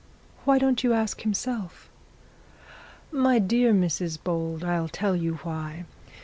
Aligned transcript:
'Why 0.45 0.57
don't 0.57 0.83
you 0.83 0.93
ask 0.93 1.21
himself?' 1.21 1.87
'My 3.11 3.37
dear 3.37 3.71
Mrs 3.71 4.17
Bold, 4.23 4.63
I'll 4.63 4.89
tell 4.89 5.15
you 5.15 5.35
why. 5.43 5.85